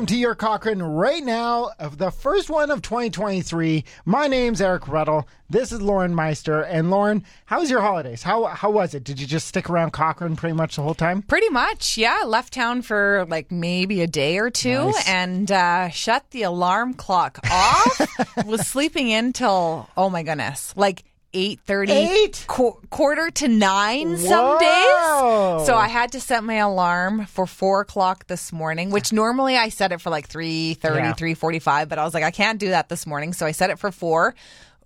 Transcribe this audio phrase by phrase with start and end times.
[0.00, 3.84] Welcome to your Cochrane right now, the first one of 2023.
[4.06, 5.28] My name's Eric Ruddle.
[5.50, 6.62] This is Lauren Meister.
[6.62, 8.22] And Lauren, how was your holidays?
[8.22, 9.04] How how was it?
[9.04, 11.20] Did you just stick around Cochrane pretty much the whole time?
[11.20, 12.22] Pretty much, yeah.
[12.24, 15.06] Left town for like maybe a day or two Nice.
[15.06, 18.00] and uh, shut the alarm clock off.
[18.46, 24.58] was sleeping in till oh my goodness, like eight thirty, qu- quarter to nine some
[24.58, 24.58] Whoa.
[24.58, 25.66] days.
[25.66, 29.68] So I had to set my alarm for four o'clock this morning, which normally I
[29.68, 31.12] set it for like three thirty, Yeah.
[31.12, 31.88] three forty-five.
[31.88, 33.90] But I was like, I can't do that this morning, so I set it for
[33.90, 34.34] four.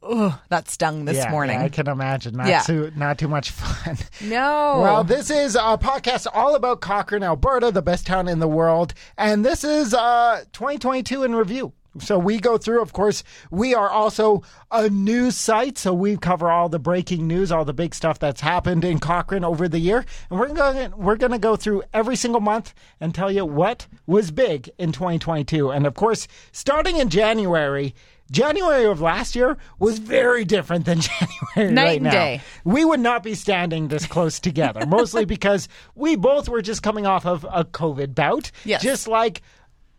[0.07, 1.59] Ugh, that stung this yeah, morning.
[1.59, 2.37] yeah, I can imagine.
[2.37, 2.61] Not Yeah.
[2.61, 3.97] too not too much fun.
[4.29, 4.81] no.
[4.83, 8.92] Well, this is a podcast all about Cochrane, Alberta, the best town in the world.
[9.17, 11.73] And this is uh, 2022 in review.
[11.98, 15.79] So we go through, of course, we are also a news site.
[15.79, 19.45] So we cover all the breaking news, all the big stuff that's happened in Cochrane
[19.45, 20.05] over the year.
[20.31, 23.45] And we're going to we're going to go through every single month and tell you
[23.45, 25.70] what was big in 2022.
[25.70, 27.95] And of course, starting in January,
[28.31, 31.00] January of last year was very different than
[31.56, 32.41] January Night right and now day.
[32.65, 37.06] we would not be standing this close together, mostly because we both were just coming
[37.06, 38.50] off of a COVID bout.
[38.65, 38.83] Yes.
[38.83, 39.42] Just like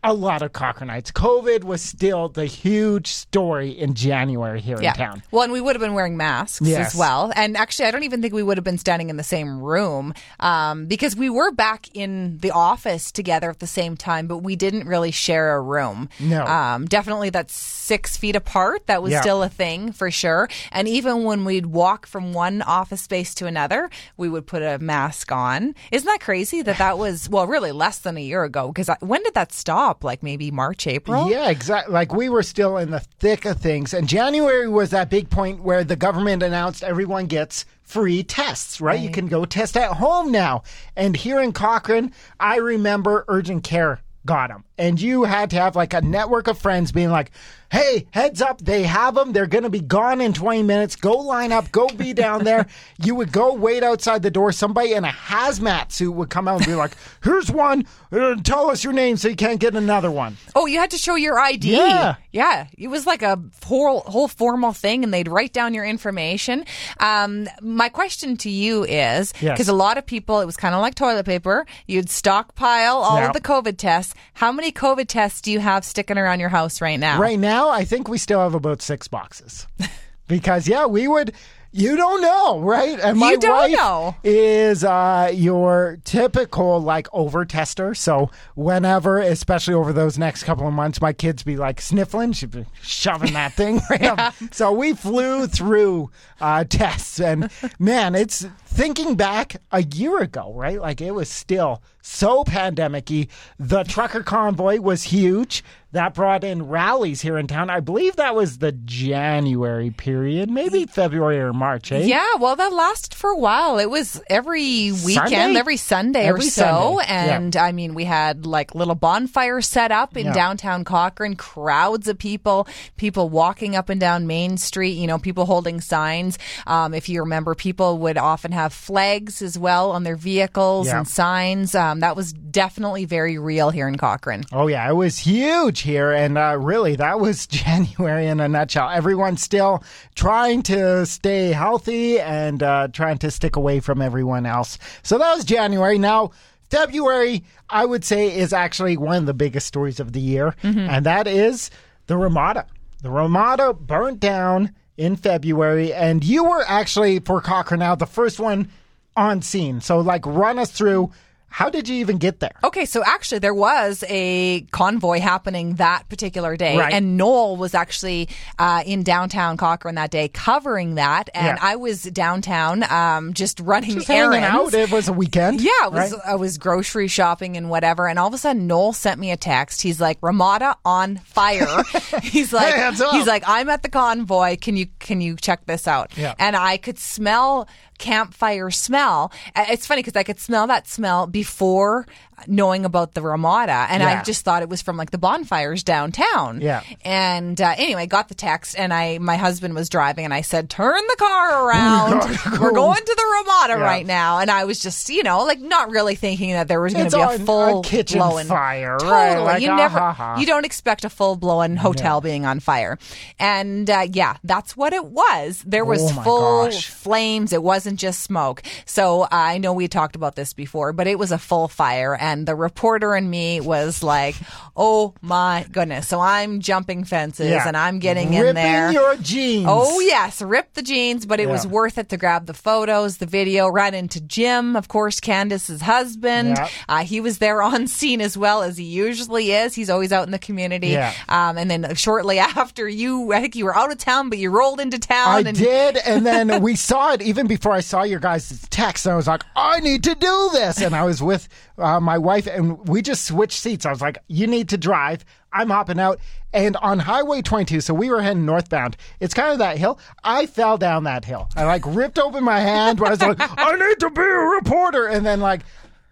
[0.06, 1.10] a lot of Cochranites.
[1.12, 5.22] COVID was still the huge story in January here in town.
[5.30, 6.94] Well, and we would have been wearing masks Yes.
[6.94, 7.32] as well.
[7.36, 10.14] And actually, I don't even think we would have been standing in the same room
[10.40, 14.56] um, because we were back in the office together at the same time, but we
[14.56, 16.08] didn't really share a room.
[16.20, 16.44] No.
[16.44, 18.86] Um, definitely that's six feet apart.
[18.86, 19.20] That was Yeah.
[19.20, 20.48] still a thing for sure.
[20.72, 24.78] And even when we'd walk from one office space to another, we would put a
[24.78, 25.74] mask on.
[25.90, 28.68] Isn't that crazy that that was, well, really less than a year ago?
[28.68, 29.95] Because when did that stop?
[30.04, 31.30] Like maybe March, April?
[31.30, 31.92] Yeah, exactly.
[31.92, 33.94] Like we were still in the thick of things.
[33.94, 39.00] And January was that big point where the government announced everyone gets free tests, right?
[39.00, 40.62] You can go test at home now.
[40.96, 44.64] And here in Cochrane, I remember urgent care got them.
[44.78, 47.30] And you had to have like a network of friends being like,
[47.72, 49.32] hey, heads up, they have them.
[49.32, 50.96] They're going to be gone in 20 minutes.
[50.96, 52.66] Go line up, go be down there.
[53.02, 54.52] you would go wait outside the door.
[54.52, 56.92] Somebody in a hazmat suit would come out and be like,
[57.24, 57.86] here's one.
[58.12, 60.36] Uh, tell us your name so you can't get another one.
[60.54, 61.72] Oh, you had to show your ID.
[61.72, 62.16] Yeah.
[62.30, 62.66] Yeah.
[62.76, 66.66] It was like a whole, whole formal thing, and they'd write down your information.
[67.00, 69.54] Um, my question to you is Yes.
[69.54, 71.66] because a lot of people, it was kind of like toilet paper.
[71.86, 74.14] You'd stockpile all of the COVID tests.
[74.34, 77.20] How many COVID tests do you have sticking around your house right now?
[77.20, 79.66] Right now, I think we still have about six boxes.
[80.28, 81.32] because, yeah, we would.
[81.72, 82.98] You don't know, right?
[83.00, 84.16] And my You don't wife know.
[84.24, 87.92] is uh, your typical like over tester.
[87.94, 92.52] So whenever, especially over those next couple of months, my kids be like sniffling, she'd
[92.52, 93.80] be shoving that thing.
[93.90, 94.32] Right up.
[94.52, 96.10] So we flew through
[96.40, 100.80] uh, tests, and man, it's thinking back a year ago, right?
[100.80, 103.26] Like it was still so pandemic-y.
[103.58, 105.64] The trucker convoy was huge.
[105.92, 107.70] That brought in rallies here in town.
[107.70, 112.00] I believe that was the January period, maybe February or March, eh?
[112.00, 113.78] Yeah, well, that lasted for a while.
[113.78, 115.58] It was every weekend, Sunday?
[115.58, 117.00] every Sunday Every or so.
[117.00, 117.36] Sunday, yeah.
[117.36, 120.32] And I mean, we had like little bonfires set up in Yeah.
[120.34, 122.68] downtown Cochrane, crowds of people,
[122.98, 126.38] people walking up and down Main Street, you know, people holding signs.
[126.66, 130.98] Um, if you remember, people would often have flags as well on their vehicles Yeah.
[130.98, 131.74] and signs.
[131.74, 134.44] Um, that was definitely very real here in Cochrane.
[134.52, 138.90] Oh yeah, it was huge here, and uh, really, that was January in a nutshell.
[138.90, 139.82] Everyone's still
[140.14, 144.78] trying to stay healthy and uh, trying to stick away from everyone else.
[145.02, 145.98] So that was January.
[145.98, 146.32] Now.
[146.68, 151.06] February, I would say, is actually one of the biggest stories of the year, and
[151.06, 151.70] that is
[152.08, 152.66] the Ramada.
[153.02, 158.40] The Ramada burnt down in February, and you were actually, for Cochrane now, the first
[158.40, 158.68] one
[159.16, 159.80] on scene.
[159.80, 161.12] So, like, run us through
[161.56, 162.52] how did you even get there?
[162.62, 166.92] Okay, so actually, there was a convoy happening that particular day, Right.
[166.92, 168.28] and Noel was actually
[168.58, 171.70] uh, in downtown Cochrane that day covering that, and Yeah.
[171.72, 174.46] I was downtown um, just running Just errands.
[174.46, 174.74] out.
[174.74, 175.62] It was a weekend.
[175.62, 176.20] Yeah, it was, right?
[176.26, 179.36] I was grocery shopping and whatever, and all of a sudden Noel sent me a
[179.38, 179.80] text.
[179.80, 181.82] He's like, "Ramada on fire."
[182.22, 184.56] he's like, Hey, he's like, "I'm at the convoy.
[184.60, 186.34] Can you can you check this out?" Yeah.
[186.38, 187.66] And I could smell
[187.98, 189.32] campfire smell.
[189.56, 192.06] It's funny because I could smell that smell before
[192.46, 194.20] knowing about the Ramada, and Yeah.
[194.20, 196.60] I just thought it was from like the bonfires downtown.
[196.60, 196.82] Yeah.
[197.04, 200.68] And uh, anyway, got the text, and I my husband was driving, and I said,
[200.70, 202.20] "Turn the car around.
[202.20, 203.84] gotta go." We're going to the Ramada Yeah.
[203.84, 206.92] right now." And I was just, you know, like not really thinking that there was
[206.94, 209.38] going to be a full a kitchen blowing fire, Totally, right?
[209.38, 210.36] Like, you never, ha.
[210.38, 212.98] you don't expect a full blown hotel being on fire,
[213.38, 215.62] and uh, yeah, that's what it was.
[215.66, 216.88] There was Oh full gosh.
[216.88, 217.52] flames.
[217.52, 218.62] It wasn't just smoke.
[218.84, 222.14] So uh, I know we talked about this before, but it was a full fire,
[222.26, 224.34] and the reporter and me was like,
[224.76, 227.66] "Oh my goodness!" So I'm jumping fences Yeah.
[227.68, 228.90] and I'm getting Ripping in there.
[228.92, 229.66] your jeans.
[229.68, 233.26] Oh yes, rip the jeans, but it was worth it to grab the photos, the
[233.26, 233.68] video.
[233.68, 236.50] Ran into Jim, of course, Candace's husband.
[236.50, 236.68] Yeah.
[236.88, 239.74] Uh, he was there on scene as well as he usually is.
[239.74, 240.88] He's always out in the community.
[240.88, 241.12] Yeah.
[241.28, 244.50] Um, and then shortly after, you, I think you were out of town, but you
[244.50, 245.28] rolled into town.
[245.28, 249.06] I and did, and then we saw it even before I saw your guys' text.
[249.06, 251.48] I was like, I need to do this, and I was with
[251.78, 253.86] uh, my wife, and we just switched seats.
[253.86, 255.24] I was like, you need to drive.
[255.52, 256.18] I'm hopping out,
[256.52, 258.96] and on Highway 22, so we were heading northbound.
[259.20, 259.98] It's kind of that hill.
[260.22, 261.48] I fell down that hill.
[261.56, 263.00] I like ripped open my hand.
[263.00, 265.62] Where I was like, I need to be a reporter, and then like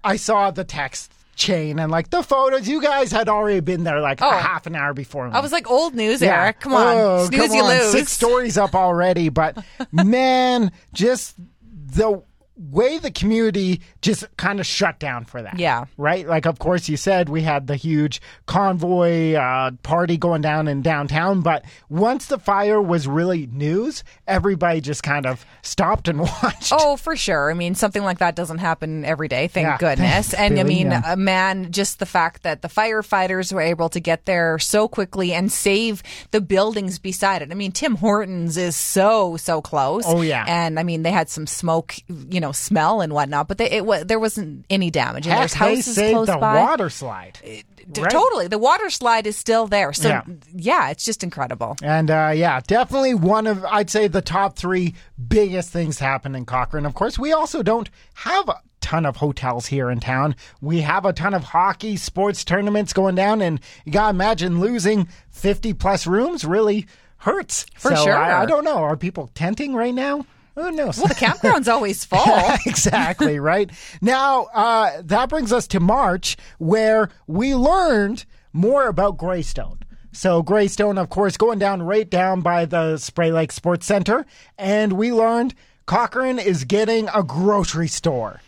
[0.02, 2.68] I saw the text chain and like the photos.
[2.68, 4.28] You guys had already been there like Oh.
[4.30, 5.34] a half an hour before me.
[5.34, 6.60] I was like, old news, Eric.
[6.60, 6.96] Come on.
[6.96, 7.70] Oh, Snooze, come you on.
[7.70, 7.90] lose.
[7.92, 9.58] Six stories up already, but
[9.92, 11.34] man, just
[11.66, 12.22] the
[12.56, 15.58] way the community just kind of shut down for that.
[15.58, 15.86] Yeah.
[15.96, 16.26] Right?
[16.26, 20.82] Like, of course, you said we had the huge convoy uh, party going down in
[20.82, 26.72] downtown, but once the fire was really news, everybody just kind of stopped and watched.
[26.72, 27.50] Oh, for sure.
[27.50, 30.32] I mean, something like that doesn't happen every day, thank Yeah, goodness.
[30.34, 31.14] And I mean, yeah.
[31.16, 35.50] man, just the fact that the firefighters were able to get there so quickly and
[35.50, 37.50] save the buildings beside it.
[37.50, 40.04] I mean, Tim Hortons is so so close.
[40.06, 40.44] Oh, yeah.
[40.46, 44.08] and I mean, they had some smoke, you know, smell and whatnot, but they, it
[44.08, 45.26] there wasn't any damage.
[45.26, 46.60] And Heck, there's they houses saved close the by.
[46.62, 47.38] water slide.
[47.42, 48.10] D- right?
[48.10, 49.92] Totally, the water slide is still there.
[49.92, 50.22] So Yeah.
[50.54, 51.76] yeah, it's just incredible.
[51.82, 54.94] And uh, yeah, definitely one of I'd say the top three
[55.28, 56.86] biggest things to happen in Cochrane.
[56.86, 60.34] Of course, we also don't have a ton of hotels here in town.
[60.60, 65.08] We have a ton of hockey sports tournaments going down, and you gotta imagine losing
[65.30, 66.86] fifty plus rooms really
[67.18, 67.66] hurts.
[67.76, 68.16] For So, sure.
[68.16, 68.76] I, I don't know.
[68.78, 70.24] Are people tenting right now?
[70.54, 70.98] Who knows?
[70.98, 72.22] Well, the campground's always full.
[72.66, 73.70] exactly right
[74.00, 79.78] now uh, that brings us to march where we learned more about greystone
[80.12, 84.24] so greystone of course going down right down by the spray lake sports center
[84.56, 85.54] and we learned
[85.86, 88.40] cochrane is getting a grocery store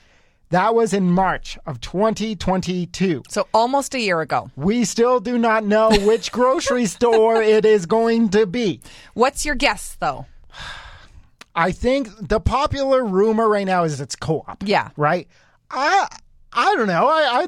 [0.50, 4.50] that was in march of 2022 So almost a year ago.
[4.54, 8.80] we still do not know which grocery store it is going to be
[9.14, 10.26] What's your guess, though?
[11.56, 14.62] I think the popular rumor right now is it's co-op.
[14.66, 14.90] Yeah.
[14.96, 15.26] Right.
[15.70, 16.06] I
[16.52, 17.08] I don't know.
[17.08, 17.46] I, I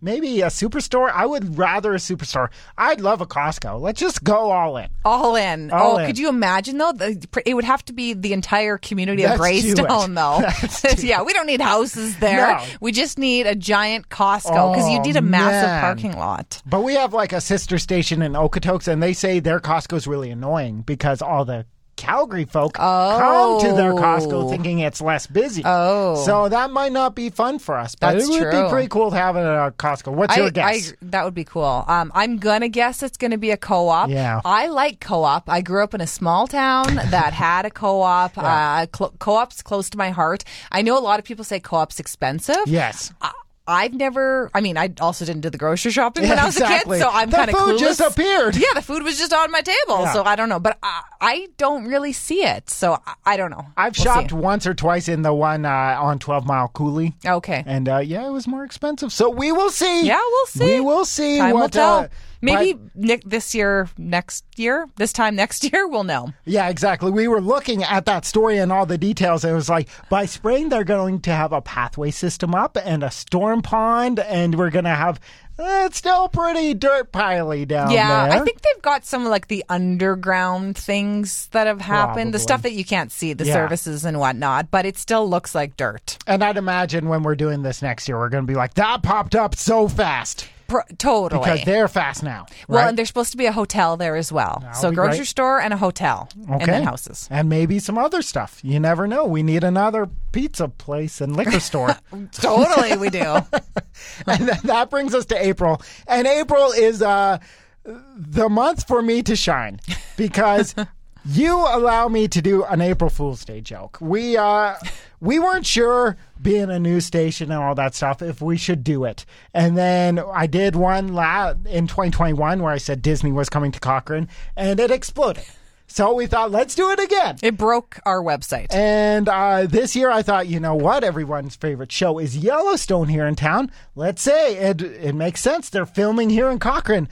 [0.00, 1.10] maybe a superstore.
[1.12, 2.50] I would rather a superstore.
[2.76, 3.80] I'd love a Costco.
[3.80, 4.88] Let's just go all in.
[5.04, 5.70] All in.
[5.70, 6.06] All oh, in.
[6.06, 6.92] could you imagine though?
[6.92, 9.40] The, it would have to be the entire community Let's of.
[9.40, 10.42] Greystone, though.
[10.98, 12.58] Yeah, we don't need houses there.
[12.58, 12.64] No.
[12.80, 15.80] We just need a giant Costco because you Oh, need a oh, massive man.
[15.80, 16.62] parking lot.
[16.66, 20.30] But we have like a sister station in Okotoks, and they say their Costco's really
[20.30, 21.64] annoying because all the
[22.02, 24.48] Calgary folk come to their Costco Oh.
[24.50, 25.62] thinking it's less busy.
[25.64, 26.16] Oh.
[26.26, 27.94] So that might not be fun for us.
[27.94, 28.64] But That's it would true.
[28.64, 30.12] be pretty cool to have it at a Costco.
[30.12, 30.92] What's your I, guess?
[30.92, 31.84] I, that would be cool.
[31.86, 34.08] Um, I'm gonna guess it's gonna be a co-op.
[34.10, 34.40] Yeah.
[34.44, 35.48] I like co-op.
[35.48, 38.36] I grew up in a small town that had a co-op.
[38.36, 40.42] Uh, cl- co-op's close to my heart.
[40.72, 42.56] I know a lot of people say co-op's expensive.
[42.66, 43.12] yes.
[43.22, 43.32] I-
[43.72, 44.50] I've never.
[44.54, 46.98] I mean, I also didn't do the grocery shopping when I was exactly.
[46.98, 47.78] a kid, so I'm kind of food clueless.
[47.80, 48.56] just appeared.
[48.56, 50.12] Yeah, the food was just on my table, Yeah.
[50.12, 50.60] so I don't know.
[50.60, 53.66] But I, I don't really see it, so I, I don't know.
[53.76, 54.36] I've We'll shopped see.
[54.36, 57.14] once or twice in the one uh, on 12 Mile Coulee.
[57.26, 57.62] Okay.
[57.66, 59.12] And uh, yeah, it was more expensive.
[59.12, 60.06] So we will see.
[60.06, 60.64] Yeah, we'll see.
[60.66, 61.94] We will see Time what will tell.
[62.00, 62.08] uh,
[62.42, 66.32] Maybe but- Nick this year, next year, this time next year, we'll know.
[66.44, 67.10] yeah, exactly.
[67.10, 69.44] We were looking at that story and all the details.
[69.44, 73.02] And it was like by spring they're going to have a pathway system up and
[73.02, 75.20] a storm pond, and we're going to have.
[75.58, 77.96] uh, It's still pretty dirt piley down there.
[77.98, 78.40] Yeah, there.
[78.40, 82.72] I think they've got some like the underground things that have happened, the stuff that
[82.72, 83.54] you can't see, the Yeah.
[83.54, 86.18] services and whatnot, but it still looks like dirt.
[86.26, 89.02] And I'd imagine when we're doing this next year, we're going to be like, that
[89.02, 90.48] popped up so fast.
[90.72, 91.40] Pro- totally.
[91.42, 92.46] Because they're fast now.
[92.66, 94.64] well, and there's supposed to be a hotel there as well.
[94.74, 97.28] so be grocery store and a hotel, and then houses.
[97.30, 98.60] And maybe some other stuff.
[98.64, 99.26] You never know.
[99.26, 101.96] We need another pizza place and liquor store.
[102.32, 103.18] totally, we do.
[104.26, 105.82] and that brings us to April.
[106.06, 107.38] And April is uh,
[107.84, 109.78] the month for me to shine
[110.16, 110.74] because
[111.24, 113.98] you allow me to do an April Fool's Day joke.
[114.00, 114.74] We uh,
[115.20, 119.04] we weren't sure being a news station and all that stuff if we should do
[119.04, 119.24] it.
[119.54, 123.80] And then I did one la- in 2021 where I said Disney was coming to
[123.80, 125.44] Cochrane and it exploded.
[125.86, 127.36] So we thought, let's do it again.
[127.42, 128.72] It broke our website.
[128.72, 131.04] And uh, this year, I thought, you know what?
[131.04, 133.70] Everyone's favorite show is Yellowstone here in town.
[133.94, 135.68] Let's say it, it makes sense.
[135.68, 137.10] They're filming here in Cochrane.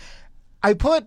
[0.63, 1.07] I put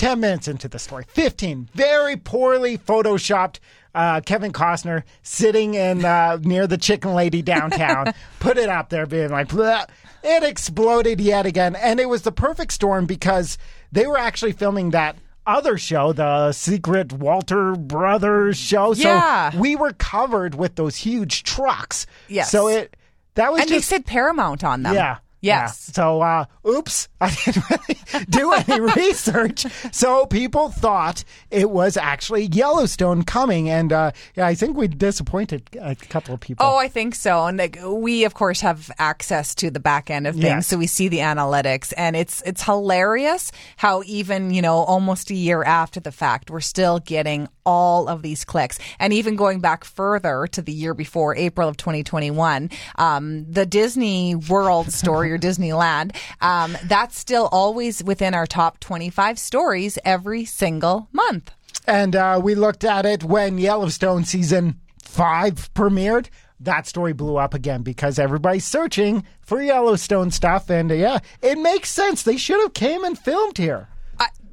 [0.00, 3.58] 10 minutes into the story, 15, very poorly photoshopped
[3.94, 8.14] uh, Kevin Costner sitting in uh, near the chicken lady downtown.
[8.40, 9.86] Put it up there, being like, "Bleh."
[10.22, 11.74] it exploded yet again.
[11.76, 13.58] And it was the perfect storm because
[13.92, 15.16] they were actually filming that
[15.46, 18.94] other show, the secret Walter Brothers show.
[18.94, 19.50] Yeah.
[19.50, 22.06] So we were covered with those huge trucks.
[22.28, 22.50] Yes.
[22.50, 22.96] So it,
[23.34, 23.88] that was And they just.
[23.88, 24.94] said Paramount on them.
[24.94, 25.18] Yeah.
[25.42, 25.86] Yes.
[25.88, 25.94] Yeah.
[25.94, 29.66] So, uh, oops, I didn't really do any research.
[29.92, 35.62] So people thought it was actually Yellowstone coming, and uh, yeah, I think we disappointed
[35.80, 36.66] a couple of people.
[36.66, 37.46] Oh, I think so.
[37.46, 40.66] And like, we, of course, have access to the back end of things, Yes.
[40.66, 45.34] so we see the analytics, and it's it's hilarious how even you know almost a
[45.34, 49.84] year after the fact, we're still getting all of these clicks, and even going back
[49.84, 56.14] further to the year before, April of 2021, um, the Disney World story or Disneyland,
[56.40, 61.52] um, that's still always within our top 25 stories every single month.
[61.86, 66.28] And uh, we looked at it when Yellowstone season five premiered.
[66.60, 71.58] That story blew up again because everybody's searching for Yellowstone stuff, and uh, yeah, it
[71.58, 72.22] makes sense.
[72.22, 73.88] They should have came and filmed here.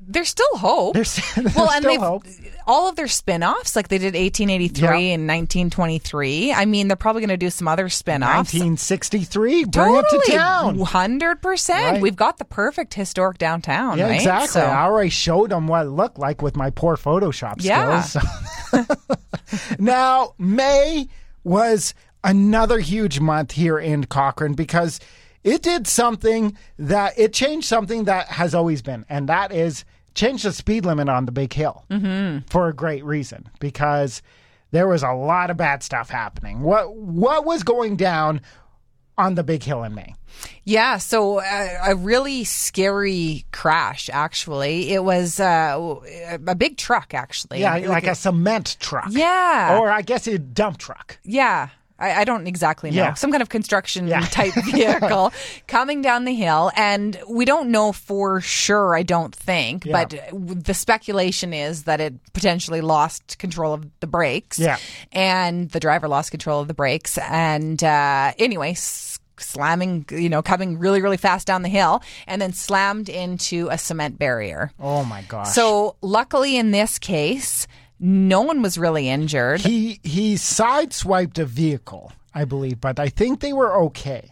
[0.09, 0.93] There's still hope.
[0.93, 2.23] There's, there's well, and still hope.
[2.65, 4.93] all of their spin-offs, like they did 1883 Yeah.
[5.15, 6.53] and 1923.
[6.53, 8.53] I mean, they're probably going to do some other spin-offs.
[8.53, 10.79] 1963, bring it to town.
[10.79, 11.93] hundred percent.
[11.93, 12.01] Right.
[12.01, 14.15] We've got the perfect historic downtown, Yeah, right?
[14.15, 14.47] exactly.
[14.47, 18.01] So- I already showed them what it looked like with my poor Photoshop Yeah.
[18.01, 18.23] skills.
[18.71, 18.85] so-
[19.79, 21.07] now, May
[21.43, 24.99] was another huge month here in Cochrane because
[25.43, 29.85] it did something that it changed something that has always been, and that is
[30.17, 32.39] change the speed limit on the big hill mm-hmm.
[32.49, 34.21] for a great reason because
[34.71, 36.61] there was a lot of bad stuff happening.
[36.61, 38.41] What what was going down
[39.17, 40.13] on the big hill in May?
[40.63, 44.09] Yeah, so uh, a really scary crash.
[44.11, 45.95] Actually, it was uh,
[46.45, 47.13] a big truck.
[47.13, 49.07] Actually, Yeah, like a cement truck.
[49.09, 49.79] Yeah.
[49.79, 51.17] Or I guess a dump truck.
[51.23, 51.69] Yeah.
[51.99, 52.97] I, I don't exactly know.
[52.97, 53.13] Yeah.
[53.15, 54.21] Some kind of construction Yeah.
[54.31, 55.31] type vehicle
[55.67, 56.71] coming down the hill.
[56.75, 59.85] And we don't know for sure, I don't think.
[59.85, 60.05] Yeah.
[60.05, 64.59] But the speculation is that it potentially lost control of the brakes.
[64.59, 64.77] Yeah.
[65.11, 67.17] And the driver lost control of the brakes.
[67.17, 68.75] And uh, anyway,
[69.39, 73.77] slamming, you know, coming really, really fast down the hill and then slammed into a
[73.77, 74.71] cement barrier.
[74.79, 75.49] Oh my gosh.
[75.49, 77.67] So, luckily in this case,
[77.99, 79.61] no one was really injured.
[79.61, 84.29] he he sideswiped a vehicle, I believe, but I think they were okay.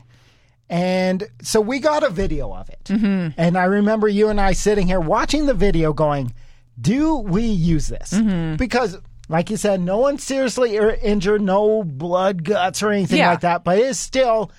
[0.70, 2.84] And so we got a video of it.
[2.86, 3.40] Mm-hmm.
[3.40, 6.34] And I remember you and I sitting here watching the video going,
[6.80, 8.12] do we use this?
[8.12, 8.56] Mm-hmm.
[8.56, 8.98] Because,
[9.30, 13.30] like you said, no one seriously injured, no blood, guts, or anything Yeah.
[13.32, 14.52] like that, but it is still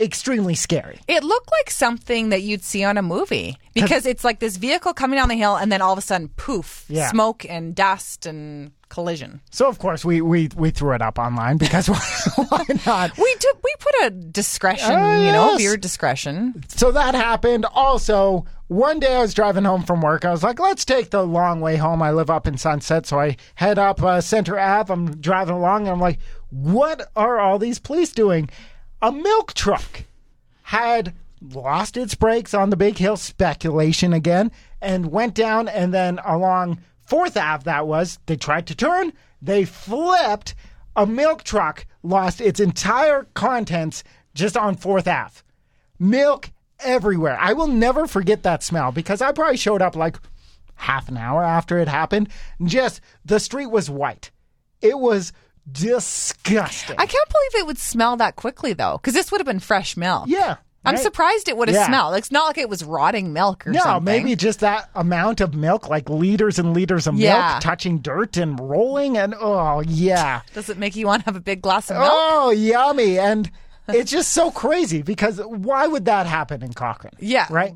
[0.00, 0.98] extremely scary.
[1.06, 4.94] It looked like something that you'd see on a movie because it's like this vehicle
[4.94, 7.10] coming down the hill and then all of a sudden, poof, Yeah.
[7.10, 9.40] smoke and dust and collision.
[9.50, 12.00] So, of course, we, we, we threw it up online because why,
[12.48, 13.16] why not?
[13.16, 15.58] We took we put a discretion, Ah, you know, yes.
[15.58, 16.64] viewer discretion.
[16.68, 17.66] So that happened.
[17.72, 20.24] Also, one day I was driving home from work.
[20.24, 22.02] I was like, let's take the long way home.
[22.02, 23.06] I live up in Sunset.
[23.06, 24.92] So I head up uh, Center Ave.
[24.92, 26.18] I'm driving along and I'm like,
[26.50, 28.48] what are all these police doing?
[29.02, 30.04] A milk truck
[30.64, 36.18] had lost its brakes on the big hill speculation again and went down and then
[36.24, 40.54] along Fourth Ave that was they tried to turn they flipped.
[40.96, 44.04] A milk truck lost its entire contents
[44.34, 45.40] just on Fourth Ave.
[45.98, 47.38] Milk everywhere.
[47.40, 50.18] I will never forget that smell because I probably showed up like
[50.74, 52.28] half an hour after it happened.
[52.64, 54.30] Just the street was white.
[54.80, 55.32] It was
[55.70, 59.60] disgusting I can't believe it would smell that quickly though, because this would have been
[59.60, 60.24] fresh milk.
[60.28, 61.02] yeah I'm right?
[61.02, 61.86] surprised it would have Yeah.
[61.88, 62.14] smelled.
[62.16, 64.02] It's not like it was rotting milk or No, something.
[64.04, 67.50] maybe just that amount of milk, like liters and liters of Yeah.
[67.50, 71.36] milk touching dirt and rolling, and oh yeah, Does it make you want to have
[71.36, 72.08] a big glass of milk?
[72.10, 73.50] oh yummy, and
[73.88, 77.12] it's just so crazy because why would that happen in Cochrane?
[77.18, 77.46] Yeah.
[77.50, 77.74] right.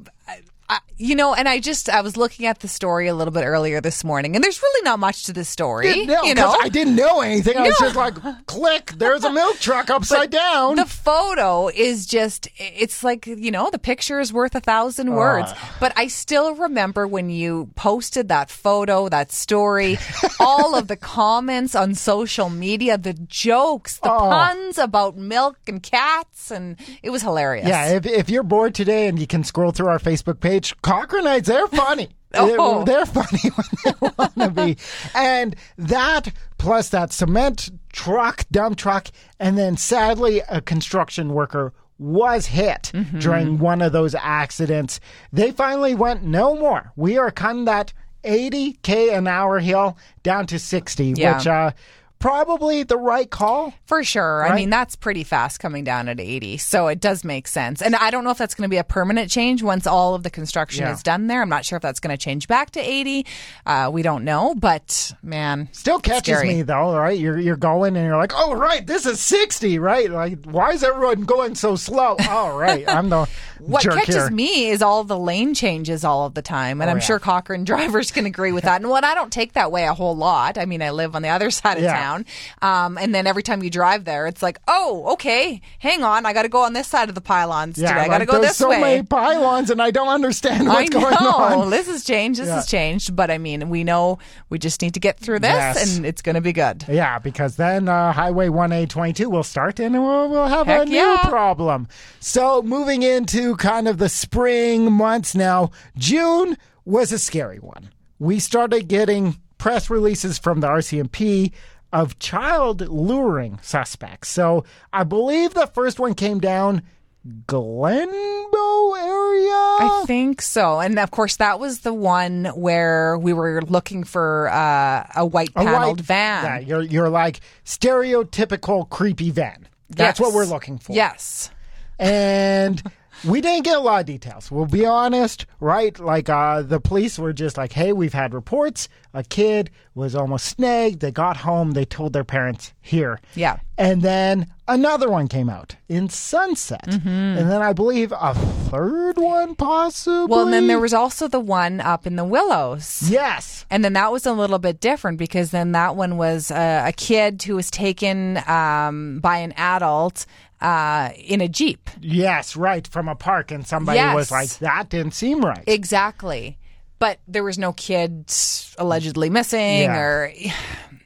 [0.74, 3.44] I, you know, and I just I was looking at the story a little bit
[3.44, 6.04] earlier this morning, and there's really not much to this story.
[6.06, 7.56] No, you know, I didn't know anything.
[7.56, 8.14] I was just like,
[8.46, 10.76] click, there's a milk truck upside down.
[10.76, 15.50] the photo is just it's like you know the picture is worth a thousand words
[15.54, 15.76] Ah.
[15.80, 19.98] but i still remember when you posted that photo that story
[20.40, 24.30] all of the comments on social media the jokes the Oh.
[24.30, 29.08] puns about milk and cats and it was hilarious yeah, if, if you're bored today
[29.08, 32.09] and you can scroll through our Facebook page, Cochranites, they're funny.
[32.37, 32.83] Oh.
[32.85, 34.76] They're, they're funny when they want to be.
[35.14, 39.06] And that plus that cement truck, dump truck,
[39.38, 43.21] and then sadly, a construction worker was hit Mm-hmm.
[43.21, 44.99] during one of those accidents.
[45.33, 46.90] They finally went, no more.
[46.97, 47.92] We are cutting that
[48.25, 51.37] 80k an hour hill down to 60, Yeah.
[51.37, 51.71] which uh,
[52.18, 53.75] probably the right call.
[53.87, 54.47] For sure.
[54.47, 56.56] I mean, that's pretty fast coming down at 80.
[56.56, 57.83] So it does make sense.
[57.83, 60.23] And I don't know if that's going to be a permanent change once all of
[60.23, 60.92] the construction Yeah.
[60.94, 61.42] is done there.
[61.42, 63.26] I'm not sure if that's going to change back to 80.
[63.66, 64.54] Uh, we don't know.
[64.54, 66.49] But man, Still catches scary.
[66.49, 67.18] me though, right?
[67.18, 70.11] You're you're going and you're like, oh right, this is 60, right?
[70.11, 72.16] Like, why is everyone going so slow?
[72.37, 73.28] Oh right, I'm the
[73.61, 74.30] What catches here.
[74.30, 76.80] me is all the lane changes all of the time.
[76.80, 77.02] And Oh, I'm yeah.
[77.04, 78.80] sure Cochrane drivers can agree with that.
[78.80, 80.56] And what I don't take that way a whole lot.
[80.59, 81.92] I mean, I live on the other side of Yeah.
[81.92, 82.13] town.
[82.62, 86.26] Um, and then every time you drive there, it's like, oh, okay, hang on.
[86.26, 87.88] I got to go on this side of the pylons today.
[87.88, 88.80] I got to like, go there's this so way.
[88.80, 91.14] many pylons, and I don't understand what's I know going
[91.62, 91.71] on.
[91.71, 92.40] this has changed.
[92.40, 92.54] This Yeah.
[92.56, 94.18] has changed, but I mean, we know
[94.50, 95.97] we just need to get through this, Yes.
[95.97, 96.85] and it's going to be good.
[96.88, 101.28] Yeah, because then uh, Highway 1A22 will start and we'll, we'll have a new yeah.
[101.28, 101.88] problem.
[102.21, 107.90] So, moving into kind of the spring months now, June was a scary one.
[108.18, 111.52] We started getting press releases from the RCMP
[111.94, 114.28] of child luring suspects.
[114.28, 116.82] So, I believe the first one came down
[117.26, 119.54] Glenbow area.
[119.54, 124.48] I think so, and of course, that was the one where we were looking for
[124.50, 126.44] uh, a white A paneled white- van.
[126.44, 129.66] Yeah, you're, you're like stereotypical creepy van.
[129.90, 130.92] That's what we're looking for.
[130.92, 131.50] Yes.
[131.98, 132.82] and
[133.25, 134.50] we didn't get a lot of details.
[134.50, 135.99] We'll be honest, right?
[135.99, 138.88] Like uh, the police were just like, "Hey, we've had reports.
[139.12, 141.00] A kid was almost snagged.
[141.00, 141.73] They got home.
[141.73, 143.59] They told their parents here." Yeah.
[143.76, 147.09] And then another one came out in Sunset, Mm-hmm.
[147.09, 148.35] and then I believe a
[148.71, 150.26] third one possibly.
[150.26, 153.02] Well, and then there was also the one up in the Willows.
[153.11, 153.66] yes.
[153.71, 156.92] And then that was a little bit different because then that one was uh, a
[156.92, 160.26] kid who was taken um, by an adult
[160.64, 161.90] uh, in a Jeep.
[162.00, 164.14] Yes, right, from a park, and somebody Yes.
[164.14, 166.59] was like, "That didn't seem right." Exactly.
[166.99, 169.97] But there was no kids allegedly missing Yeah.
[169.99, 170.33] or.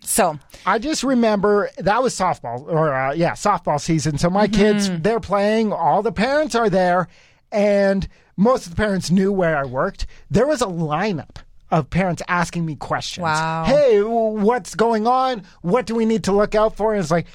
[0.01, 4.17] So, I just remember that was softball or uh, yeah, softball season.
[4.17, 5.03] So my kids, Mm-hmm.
[5.03, 5.71] they're playing.
[5.71, 7.09] All the parents are there,
[7.53, 10.07] and most of the parents knew where I worked.
[10.31, 11.37] There was a lineup
[11.71, 13.25] of parents asking me questions.
[13.25, 13.65] Wow.
[13.67, 15.43] Hey, what's going on?
[15.61, 16.95] What do we need to look out for?
[16.95, 17.27] And it's like.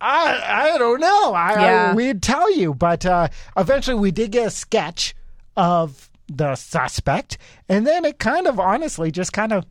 [0.00, 1.34] I I don't know.
[1.34, 5.14] I, I we'd tell you, but uh, eventually we did get a sketch
[5.56, 9.64] of the suspect, and then it kind of honestly just kind of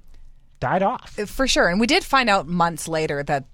[0.59, 1.11] died off.
[1.27, 1.67] for sure.
[1.69, 3.45] And we did find out months later that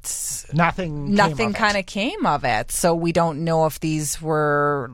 [0.53, 1.13] Nothing.
[1.13, 2.71] nothing kind of came of it.
[2.71, 4.91] So we don't know if these were.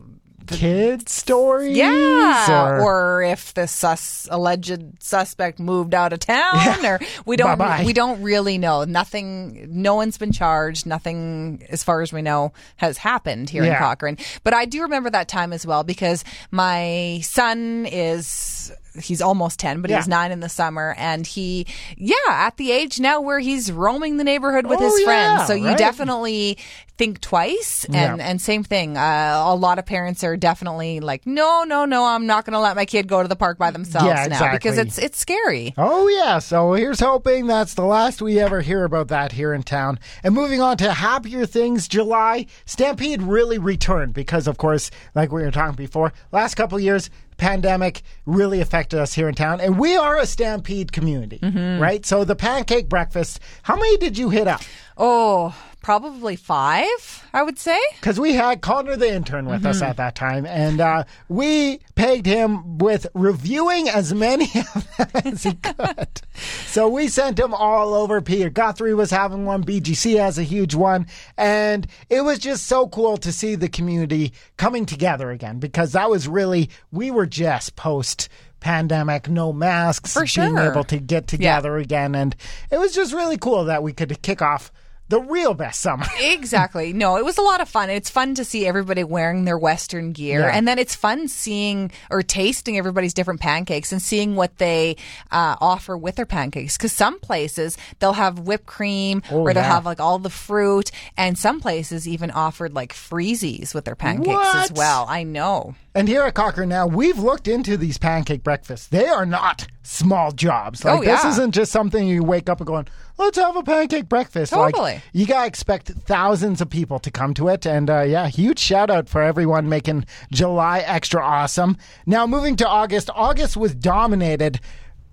[0.58, 1.78] Kid stories.
[1.78, 7.58] Yeah, or, or, if the sus alleged suspect moved out of town, or we don't
[7.58, 7.84] Bye-bye.
[7.86, 8.84] we don't really know.
[8.84, 10.86] Nothing, no one's been charged.
[10.86, 13.80] Nothing, as far as we know, has happened here in Yeah.
[13.80, 14.18] Cochrane.
[14.44, 19.82] But I do remember that time as well because my son is he's almost 10
[19.82, 20.00] but he Yeah.
[20.00, 24.18] was 9 in the summer and he yeah at the age now where he's roaming
[24.18, 26.58] the neighborhood with Oh, his yeah, friends so you definitely
[26.98, 28.28] think twice and Yeah.
[28.30, 32.26] and same thing uh, a lot of parents are definitely like no no no i'm
[32.26, 34.78] not going to let my kid go to the park by themselves Yeah, now because
[34.78, 36.40] it's it's scary Oh, yeah.
[36.40, 40.00] So here's hoping that's the last we ever hear about that here in town.
[40.24, 45.42] And moving on to happier things, July, Stampede really returned because, of course, like we
[45.44, 49.60] were talking before, last couple of years, pandemic really affected us here in town.
[49.62, 51.82] And we are a Stampede community, Mm-hmm.
[51.82, 52.06] right?
[52.06, 54.62] So the pancake breakfast, how many did you hit up?
[55.02, 59.86] oh probably five i would say because we had Connor the intern with us Mm-hmm.
[59.90, 65.44] at that time, and uh, we pegged him with reviewing as many of them as
[65.44, 66.22] he could.
[66.66, 68.20] so we sent him all over.
[68.22, 71.06] Peter Guthrie was having one, BGC has a huge one,
[71.38, 76.10] and it was just so cool to see the community coming together again because that
[76.10, 78.28] was really we were just post.
[78.60, 80.44] Pandemic, no masks, For sure.
[80.44, 82.36] being able to get together again, and
[82.70, 84.70] it was just really cool that we could kick off
[85.10, 86.06] the real best summer.
[86.20, 86.94] Exactly.
[86.94, 87.90] No, it was a lot of fun.
[87.90, 90.42] It's fun to see everybody wearing their Western gear.
[90.42, 90.52] Yeah.
[90.54, 94.96] And then it's fun seeing or tasting everybody's different pancakes and seeing what they
[95.32, 96.78] uh, offer with their pancakes.
[96.78, 99.74] Because some places they'll have whipped cream Oh, or they'll yeah.
[99.74, 100.92] have like all the fruit.
[101.18, 105.06] And some places even offered like freezies with their pancakes as well.
[105.10, 105.76] I know.
[105.96, 108.88] And here at Cochrane Now, we've looked into these pancake breakfasts.
[108.88, 110.86] They are not small jobs.
[110.86, 114.08] Like Oh, this isn't just something you wake up and going, let's have a pancake
[114.08, 114.54] breakfast.
[114.54, 114.94] Totally.
[114.94, 117.66] Like you gotta expect thousands of people to come to it.
[117.66, 121.76] And uh, yeah, huge shout out for everyone making July extra awesome.
[122.06, 124.60] Now moving to August, August was dominated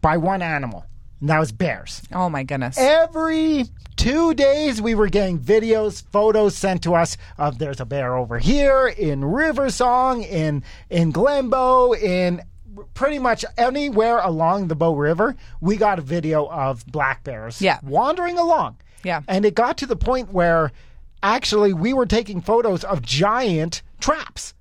[0.02, 0.84] by one animal.
[1.20, 2.02] And that was bears.
[2.12, 2.76] Oh my goodness.
[2.78, 3.64] Every
[3.96, 8.38] two days, we were getting videos, photos sent to us of there's a bear over
[8.38, 12.42] here in Riversong, in in Glenbow, in
[12.92, 17.78] pretty much anywhere along the Bow River, we got a video of black bears Yeah.
[17.82, 18.76] wandering along.
[19.02, 19.22] Yeah.
[19.28, 20.72] And it got to the point where
[21.22, 24.52] actually we were taking photos of giant traps.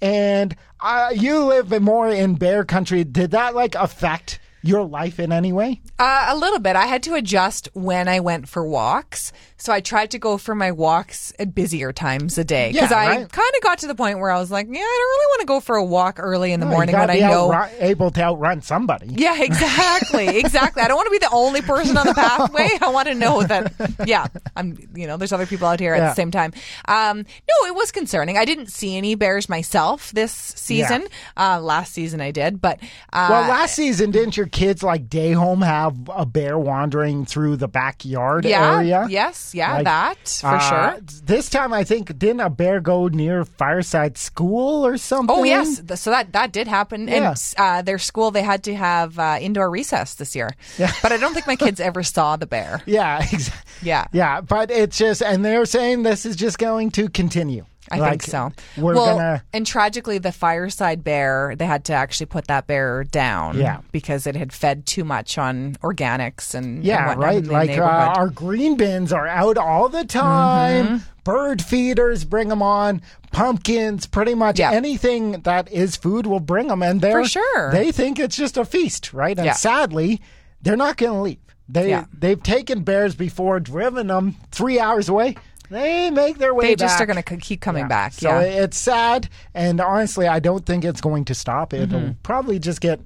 [0.00, 3.04] And uh, you live more in bear country.
[3.04, 5.80] Did that like affect your life in any way?
[5.98, 6.76] Uh, a little bit.
[6.76, 9.32] I had to adjust when I went for walks.
[9.58, 12.98] So I tried to go for my walks at busier times a day because Yeah,
[12.98, 13.32] I right.
[13.32, 15.40] kind of got to the point where I was like, yeah, I don't really want
[15.40, 17.46] to go for a walk early in the You morning when be I know.
[17.52, 19.06] outrun- able to outrun somebody.
[19.08, 20.28] Yeah, exactly.
[20.38, 20.82] exactly.
[20.82, 22.68] I don't want to be the only person on the pathway.
[22.82, 23.72] I want to know that,
[24.06, 26.52] yeah, I'm, you know, there's other people out here at the same time.
[26.86, 28.36] Um, no, it was concerning.
[28.36, 31.06] I didn't see any bears myself this season.
[31.34, 32.78] Uh, last season I did, but,
[33.12, 37.56] uh, Well, last season, didn't your kids like day home have a bear wandering through
[37.56, 39.06] the backyard yeah, area?
[39.10, 41.00] yes, yeah, Like, that for Uh, sure.
[41.24, 45.36] This time, I think didn't a bear go near Fireside School or something?
[45.36, 47.06] Oh yes, so that that did happen.
[47.08, 47.28] Yeah.
[47.34, 50.50] And uh, their school they had to have uh, indoor recess this year.
[50.78, 50.90] Yeah.
[51.02, 52.80] But I don't think my kids ever saw the bear.
[52.86, 54.06] Yeah, exa- Yeah.
[54.12, 54.40] yeah.
[54.40, 57.64] But it's just, and they're saying this is just going to continue.
[57.90, 58.52] I Like, think so.
[58.76, 59.42] We're well, gonna.
[59.52, 63.56] and tragically, the fireside bear they had to actually put that bear down.
[63.58, 63.78] Yeah.
[63.92, 67.44] because it had fed too much on organics and and Yeah, whatnot right.
[67.44, 70.86] Like uh, our green bins are out all the time.
[70.86, 70.96] Mm-hmm.
[71.22, 73.02] Bird feeders bring them on.
[73.32, 74.72] Pumpkins, pretty much Yeah.
[74.72, 77.70] anything that is food will bring them, and they're For sure.
[77.72, 79.36] They think it's just a feast, right?
[79.36, 79.52] And Yeah.
[79.52, 80.20] sadly,
[80.62, 81.38] they're not going to leave.
[81.68, 82.04] They Yeah.
[82.16, 85.36] they've taken bears before, driven them three hours away.
[85.70, 86.66] They make their way.
[86.68, 87.02] they just back.
[87.08, 87.88] are going to keep coming Yeah.
[87.88, 88.12] back.
[88.12, 88.40] So yeah.
[88.64, 91.72] it's sad, and honestly, I don't think it's going to stop.
[91.74, 92.12] It'll Mm-hmm.
[92.22, 93.00] probably just get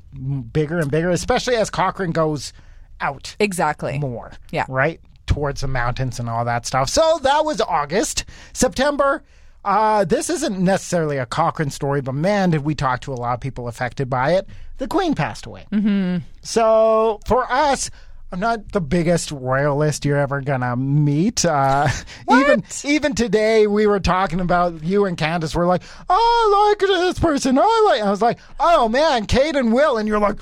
[0.52, 2.52] bigger and bigger, especially as Cochrane goes
[3.00, 3.98] out exactly.
[3.98, 4.32] more.
[4.50, 4.66] Yeah.
[4.68, 5.00] Right?
[5.26, 6.88] Towards the mountains and all that stuff.
[6.90, 8.24] So that was August.
[8.52, 9.22] September.
[9.64, 13.34] Uh, this isn't necessarily a Cochrane story, but man, did we talk to a lot
[13.34, 14.48] of people affected by it.
[14.78, 15.66] The Queen passed away.
[15.70, 16.24] Mm-hmm.
[16.42, 17.90] So for us,
[18.32, 21.44] I'm not the biggest royalist you're ever gonna meet.
[21.44, 21.88] Uh,
[22.30, 25.54] even even today, we were talking about you and Candace.
[25.54, 26.14] We're like, oh,
[26.54, 27.58] I like this person.
[27.58, 28.02] I like.
[28.02, 30.38] I was like, oh man, Kate and Will, and you're like,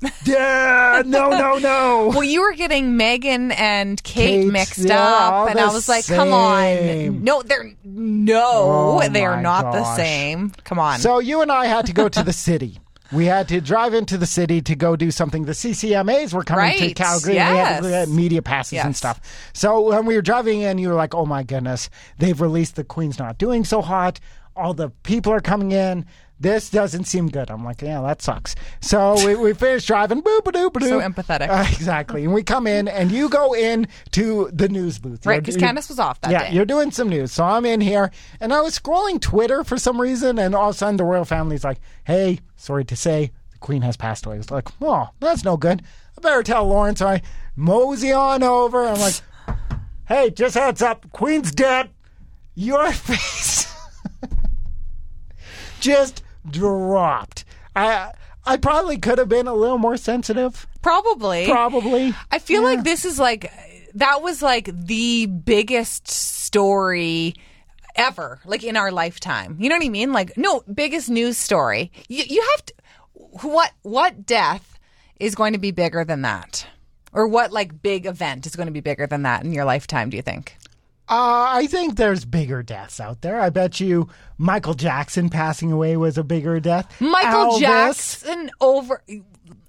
[0.24, 2.08] yeah, no, no, no.
[2.12, 6.32] Well, you were getting Megan and Kate, Kate, mixed up, and I was like, "Come
[6.32, 10.50] on, no, they're no, Oh, they are not the same.
[10.64, 12.78] Come on." So you and I had to go to the city.
[13.12, 15.44] We had to drive into the city to go do something.
[15.44, 17.38] The CCMAs were coming to Calgary.
[17.38, 18.08] and We had yes.
[18.08, 19.20] media passes and stuff.
[19.52, 21.88] So when we were driving in, you were like, "Oh my goodness,
[22.18, 24.18] they've released the Queen's Not Doing So Hot.
[24.56, 26.06] All the people are coming in.
[26.38, 30.22] This doesn't seem good." I'm like, "Yeah, that sucks." So we, we finished driving.
[30.22, 31.48] Boop a doop So empathetic.
[31.48, 32.24] Uh, exactly.
[32.24, 35.24] And we come in, and you go in to the news booth.
[35.24, 36.54] right, because Candace was off that yeah, day.
[36.54, 37.32] you're doing some news.
[37.32, 40.74] So I'm in here and I was scrolling Twitter for some reason, and all of
[40.74, 44.36] a sudden the royal family's like, hey, sorry to say, the queen has passed away.
[44.36, 45.82] I was like, oh, that's no good.
[46.16, 46.96] I better tell Lauren.
[46.96, 47.22] So I
[47.56, 48.86] mosey on over.
[48.86, 49.20] I'm like,
[50.08, 51.90] hey, just heads up, queen's dead.
[52.54, 53.72] Your face
[55.80, 57.44] just dropped.
[57.74, 58.12] I
[58.44, 60.66] I probably could have been a little more sensitive.
[60.82, 61.46] Probably.
[61.46, 62.14] Probably.
[62.30, 63.52] I feel like this is like
[63.94, 67.34] that was like the biggest story
[67.96, 69.56] ever, like in our lifetime.
[69.58, 70.12] You know what I mean?
[70.12, 71.90] Like no biggest news story.
[72.08, 72.74] You, you have to.
[73.42, 74.78] What what death
[75.18, 76.66] is going to be bigger than that,
[77.12, 80.10] or what like big event is going to be bigger than that in your lifetime?
[80.10, 80.56] Do you think?
[81.08, 83.40] Uh, I think there's bigger deaths out there.
[83.40, 87.00] I bet you Michael Jackson passing away was a bigger death.
[87.00, 89.02] Michael Elvis, Jackson over.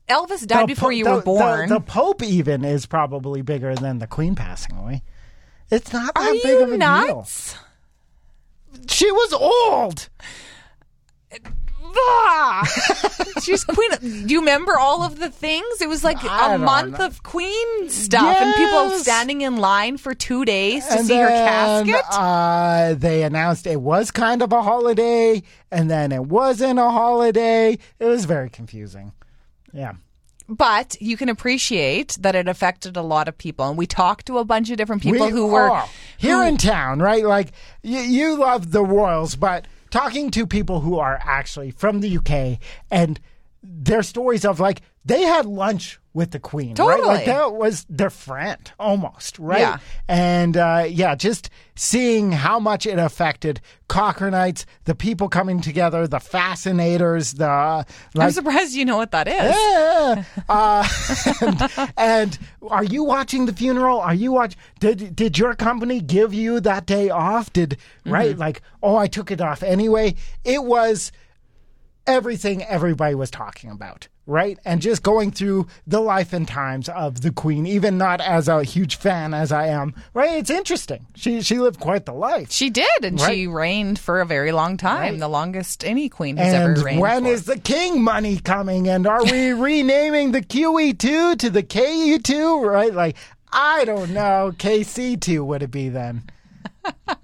[0.09, 1.69] Elvis died the before you the- were the- born.
[1.69, 5.03] The, Pope even is probably bigger than the Queen passing away.
[5.69, 7.53] It's not that Are big you of a nuts?
[7.53, 8.83] deal.
[8.89, 10.09] She was old.
[11.95, 12.63] Ah!
[13.41, 13.89] She's queen.
[14.01, 15.81] Do you remember all of the things?
[15.81, 17.05] It was like I a month know.
[17.05, 21.27] of queen stuff, and people standing in line for two days to and see her
[21.27, 22.03] casket.
[22.11, 27.77] Uh, they announced it was kind of a holiday, and then it wasn't a holiday.
[27.99, 29.13] It was very confusing.
[29.73, 29.93] Yeah.
[30.49, 34.37] but you can appreciate that it affected a lot of people, and we talked to
[34.37, 35.83] a bunch of different people We- who were
[36.17, 37.25] here who- in town, right?
[37.25, 37.51] Like
[37.83, 42.59] you, you love the Royals, but talking to people who are actually from the UK
[42.91, 43.19] and
[43.63, 47.03] their stories of like they had lunch with the Queen, right?
[47.03, 49.59] Like that was their friend almost, right?
[49.59, 49.77] Yeah.
[50.07, 56.19] And uh, yeah, just seeing how much it affected Cochranites, the people coming together, the
[56.19, 57.85] fascinators, the
[58.17, 59.55] I'm surprised you know what that is.
[59.55, 60.23] yeah.
[60.49, 60.87] Uh,
[61.41, 62.39] and, and
[62.69, 63.99] are you watching the funeral?
[63.99, 64.55] Are you watch?
[64.79, 67.53] Did did your company give you that day off?
[67.53, 68.37] Did right?
[68.37, 70.15] Like, oh, I took it off anyway.
[70.43, 71.11] It was.
[72.07, 74.57] Everything everybody was talking about, right?
[74.65, 78.63] And just going through the life and times of the queen, even not as a
[78.63, 80.33] huge fan as I am, right?
[80.37, 81.05] It's interesting.
[81.15, 82.51] She she lived quite the life.
[82.51, 83.33] She did, and Right.
[83.33, 85.19] she reigned for a very long time, Right.
[85.19, 87.01] the longest any queen has And ever reigned.
[87.01, 87.29] when for.
[87.31, 88.87] is the king money coming?
[88.87, 92.65] And are we renaming the QE2 to the KE2?
[92.65, 92.93] Right?
[92.93, 93.15] Like,
[93.51, 94.53] I don't know.
[94.57, 96.23] KC2 would it be then?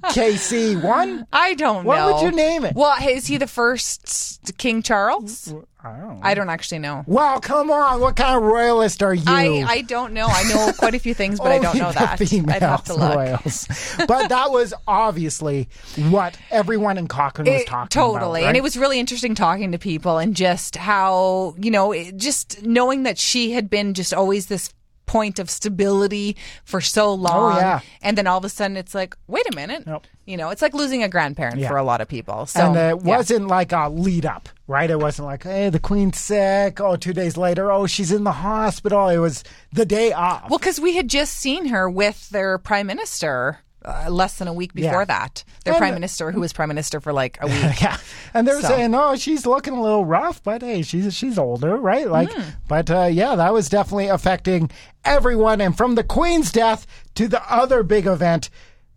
[0.06, 1.26] KC1?
[1.32, 2.12] I don't What know.
[2.12, 2.76] What would you name it?
[2.76, 5.54] Well, is he the first King Charles?
[5.86, 6.20] I don't know.
[6.22, 7.04] I don't actually know.
[7.08, 8.00] Well, come on.
[8.00, 9.24] What kind of royalist are you?
[9.28, 10.28] I, I don't know.
[10.30, 12.20] I know quite a few things, but I don't know that.
[12.20, 13.16] female I'd have to look.
[13.16, 13.68] royals.
[14.08, 15.68] but that was obviously
[16.10, 17.92] what everyone in Cochrane was talking about.
[17.92, 18.48] totally right?
[18.48, 22.64] and it was really interesting talking to people and just how you know it- just
[22.64, 24.74] knowing that she had been just always this
[25.06, 27.80] point of stability for so oh, long Oh, yeah.
[28.02, 30.06] and then all of a sudden it's like wait a minute Nope.
[30.26, 31.68] you know it's like losing a grandparent Yeah.
[31.68, 33.18] for a lot of people so and it yeah.
[33.18, 34.90] wasn't like a lead up, right?
[34.90, 36.80] It wasn't like, hey, the queen's sick.
[36.80, 39.10] Oh, two days later, oh, she's in the hospital.
[39.10, 40.50] It was the day off.
[40.50, 44.54] well because we had just seen her with their prime minister uh, less than a
[44.54, 45.06] week before Yeah.
[45.06, 47.98] that their And- prime minister who was prime minister for like a week yeah,
[48.34, 48.68] and they were So.
[48.70, 52.50] saying, "Oh, she's looking a little rough, but hey, she's she's older, right?" Like, Hmm.
[52.68, 54.70] but uh, yeah, that was definitely affecting
[55.06, 55.62] everyone.
[55.62, 58.50] And from the Queen's death to the other big event,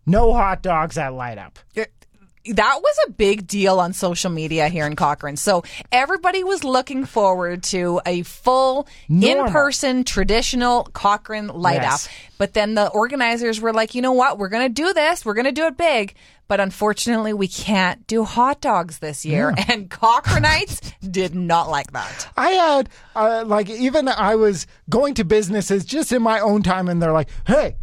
[0.06, 1.58] no hot dogs at Light Up.
[2.54, 5.36] That was a big deal on social media here in Cochrane.
[5.36, 12.06] So everybody was looking forward to a full in-person traditional Cochrane light Yes.
[12.06, 12.12] up.
[12.38, 14.38] But then the organizers were like, you know what?
[14.38, 15.24] We're going to do this.
[15.24, 16.14] We're going to do it big.
[16.48, 19.52] But unfortunately, we can't do hot dogs this year.
[19.68, 20.80] And Cochranites
[21.10, 22.28] did not like that.
[22.36, 26.88] I had uh, like even I was going to businesses just in my own time,
[26.88, 27.74] and they're like, "Hey,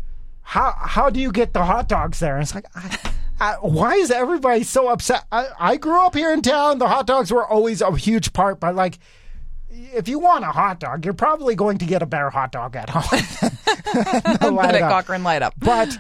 [0.44, 2.98] how how do you get the hot dogs there?" And it's like, I,
[3.44, 5.26] I, why is everybody so upset?
[5.32, 6.80] I, I grew up here in town.
[6.80, 9.00] The hot dogs were always a huge part, but like.
[9.96, 12.76] If you want a hot dog, you're probably going to get a better hot dog
[12.76, 13.20] at home.
[14.40, 15.56] than at Cochrane Light Up.
[15.58, 15.98] But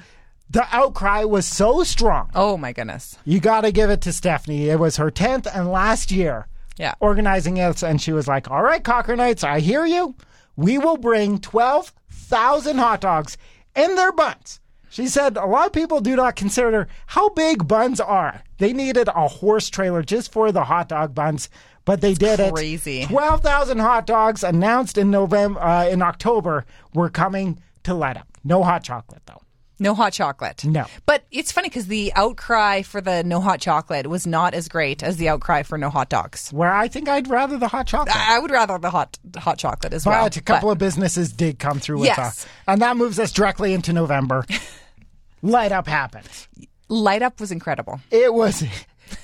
[0.50, 2.30] the outcry was so strong.
[2.36, 3.18] Oh my goodness.
[3.26, 4.70] You got to give it to Stephanie.
[4.70, 6.94] It was her 10th and last year Yeah.
[7.00, 7.82] organizing it.
[7.82, 10.16] And she was like, All right, Cochranites, I hear you.
[10.56, 13.38] We will bring 12,000 hot dogs
[13.76, 14.60] in their buns.
[14.94, 18.44] She said a lot of people do not consider how big buns are.
[18.60, 21.50] They needed a horse trailer just for the hot dog buns,
[21.84, 23.02] but they did crazy.
[23.02, 23.08] it.
[23.10, 28.28] 12,000 hot dogs announced in November, uh, in October, were coming to Light Up.
[28.44, 29.42] No hot chocolate, though.
[29.80, 30.64] No hot chocolate.
[30.64, 30.86] No.
[31.08, 35.02] But it's funny because the outcry for the no hot chocolate was not as great
[35.02, 36.52] as the outcry for no hot dogs.
[36.52, 38.16] Where I think I'd rather the hot chocolate.
[38.16, 40.24] I would rather the hot hot chocolate as well.
[40.26, 42.44] But a couple But of businesses did come through with Yes.
[42.44, 42.52] that.
[42.72, 44.46] And that moves us directly into November.
[45.44, 46.48] Light up happens.
[46.88, 48.00] light up was incredible.
[48.10, 48.64] It was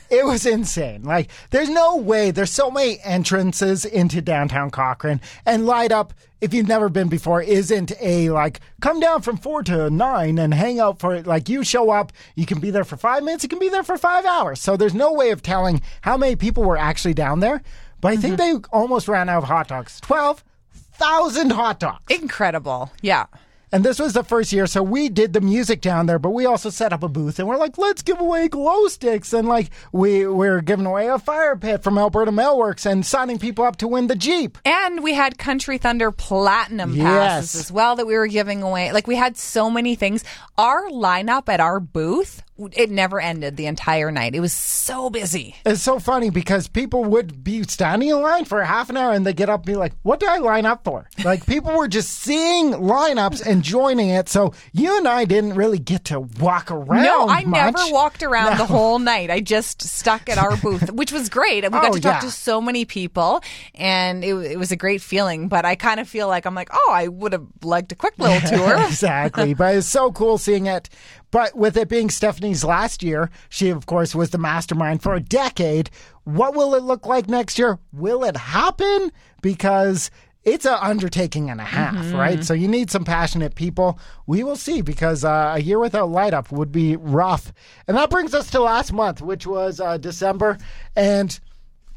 [0.09, 1.03] it was insane.
[1.03, 6.53] Like there's no way there's so many entrances into downtown Cochrane and light up if
[6.53, 10.79] you've never been before isn't a like come down from 4 to 9 and hang
[10.79, 13.49] out for it like you show up you can be there for 5 minutes you
[13.49, 14.59] can be there for 5 hours.
[14.59, 17.61] So there's no way of telling how many people were actually down there.
[18.01, 18.61] But I think mm-hmm.
[18.61, 19.99] they almost ran out of hot dogs.
[20.01, 22.03] 12,000 hot dogs.
[22.09, 22.91] Incredible.
[23.01, 23.25] Yeah.
[23.71, 26.45] And this was the first year, so we did the music down there, but we
[26.45, 29.31] also set up a booth and we're like, let's give away glow sticks.
[29.31, 33.63] And like, we, we're giving away a fire pit from Alberta Mailworks and signing people
[33.65, 34.57] up to win the Jeep.
[34.65, 37.05] And we had Country Thunder Platinum Yes.
[37.05, 38.91] passes as well that we were giving away.
[38.91, 40.23] Like we had so many things.
[40.57, 42.41] Our lineup at our booth,
[42.73, 44.35] it never ended the entire night.
[44.35, 45.55] It was so busy.
[45.65, 49.25] It's so funny because people would be standing in line for half an hour and
[49.25, 51.09] they get up and be like, what did I line up for?
[51.23, 54.29] Like, people were just seeing lineups and joining it.
[54.29, 57.03] So you and I didn't really get to walk around.
[57.03, 57.73] No, I much.
[57.75, 59.29] never walked around the whole night.
[59.29, 61.63] I just stuck at our booth, which was great.
[61.63, 62.27] And we got Oh, to talk yeah.
[62.27, 63.41] to so many people,
[63.75, 65.47] and it, it was a great feeling.
[65.47, 68.13] But I kind of feel like I'm like, oh, I would have liked a quick
[68.19, 68.75] little tour.
[68.85, 69.53] exactly.
[69.53, 70.89] But it's so cool seeing it.
[71.31, 75.19] But with it being Stephanie's last year, she, of course, was the mastermind for a
[75.19, 75.89] decade.
[76.23, 77.77] What will it look like next year?
[77.93, 79.11] Will it happen?
[79.41, 80.09] Because
[80.43, 82.15] it's an undertaking and a half, Mm-hmm.
[82.15, 82.43] right?
[82.43, 83.99] So you need some passionate people.
[84.25, 87.51] We will see because uh, a year without light up would be rough.
[87.87, 90.57] And that brings us to last month, which was uh, December.
[90.95, 91.37] And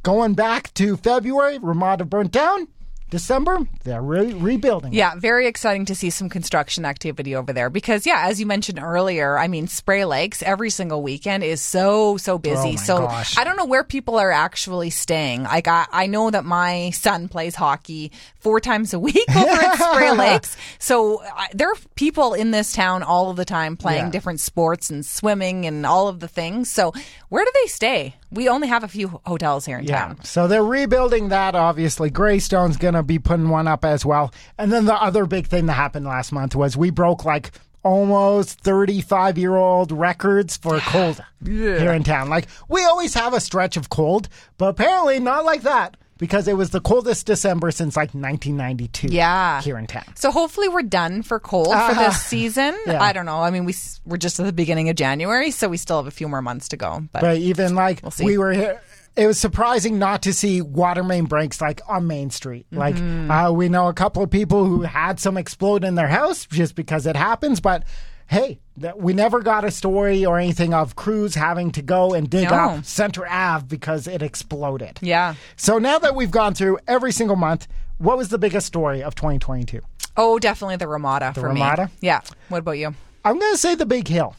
[0.03, 2.69] going back to February, Ramada burnt down.
[3.13, 4.95] December, they're re- rebuilding.
[4.95, 8.79] Yeah, very exciting to see some construction activity over there because, yeah, as you mentioned
[8.83, 12.73] earlier, I mean, Spray Lakes every single weekend is so, so busy.
[12.73, 13.37] Oh so gosh.
[13.37, 15.43] I don't know where people are actually staying.
[15.43, 19.77] Like, I, I know that my son plays hockey four times a week over at
[19.77, 20.57] Spray Lakes.
[20.79, 24.11] So I, there are people in this town all of the time playing Yeah.
[24.11, 26.71] different sports and swimming and all of the things.
[26.71, 26.95] So
[27.29, 28.17] where do they stay?
[28.31, 29.99] We only have a few hotels here in Yeah.
[30.07, 30.25] town.
[30.25, 32.09] So they're rebuilding that, obviously.
[32.09, 34.33] Greystone's going to be putting one up as well.
[34.59, 38.61] And then the other big thing that happened last month was we broke like almost
[38.61, 42.29] 35 year old records for cold here in town.
[42.29, 46.57] Like, we always have a stretch of cold, but apparently not like that because it
[46.57, 49.61] was the coldest December since like 1992 Yeah.
[49.61, 50.05] here in town.
[50.15, 52.11] So hopefully we're done for cold for this uh-huh.
[52.13, 52.79] season.
[52.87, 53.03] Yeah.
[53.03, 53.41] I don't know.
[53.41, 53.75] I mean, we
[54.07, 56.69] we're just at the beginning of January, so we still have a few more months
[56.69, 57.03] to go.
[57.11, 58.25] But, But even like see.
[58.25, 58.81] we were here,
[59.17, 62.67] it was surprising not to see water main breaks like on Main Street.
[62.73, 63.31] Like Mm-hmm.
[63.31, 66.75] uh, we know a couple of people who had some explode in their house just
[66.75, 67.85] because it happens, but.
[68.29, 72.31] Hey, that we never got a story or anything of crews having to go and
[72.31, 72.55] dig No.
[72.57, 74.99] up Center Ave because it exploded.
[75.03, 75.35] yeah.
[75.57, 79.15] So now that we've gone through every single month, what was the biggest story of
[79.17, 79.81] 2022?
[80.17, 81.87] Oh, definitely the Ramada for Ramada?
[81.87, 81.91] me.
[82.01, 82.23] Yeah.
[82.49, 82.95] What about you?
[83.23, 84.35] I'm going to say the big hill.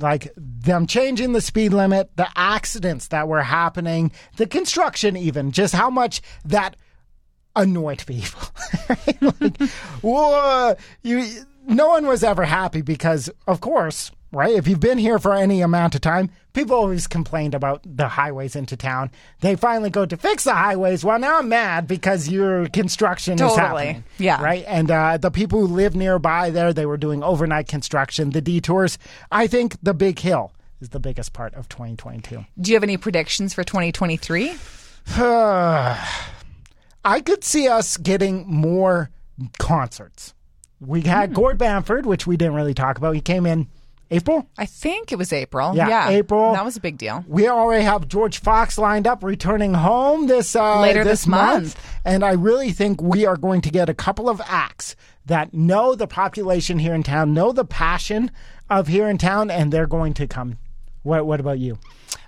[0.00, 5.74] Like them changing the speed limit, the accidents that were happening, the construction, even just
[5.74, 6.76] how much that
[7.54, 8.40] annoyed people.
[9.20, 9.60] like,
[10.02, 14.54] whoa, you, no one was ever happy because, of course, right?
[14.54, 18.56] If you've been here for any amount of time, people always complained about the highways
[18.56, 19.10] into town.
[19.40, 21.04] They finally go to fix the highways.
[21.04, 23.60] Well, now I'm mad because your construction is Totally.
[23.86, 24.04] happening.
[24.18, 24.42] Yeah.
[24.42, 24.64] Right.
[24.66, 28.98] And uh, the people who live nearby there, they were doing overnight construction, the detours.
[29.30, 32.44] I think the big hill is the biggest part of 2022.
[32.60, 34.54] Do you have any predictions for 2023?
[37.06, 39.10] I could see us getting more
[39.58, 40.34] concerts.
[40.80, 41.34] We had Hmm.
[41.34, 43.14] Gord Bamford, which we didn't really talk about.
[43.14, 43.68] He came in
[44.10, 44.48] April.
[44.58, 45.74] I think it was April.
[45.74, 46.52] Yeah, April.
[46.52, 47.24] That was a big deal.
[47.26, 51.80] We already have George Fox lined up, returning home this uh, Later this month.
[52.04, 54.94] and I really think we are going to get a couple of acts
[55.26, 58.30] that know the population here in town, know the passion
[58.68, 60.58] of here in town, and they're going to come.
[61.02, 61.78] What What about you?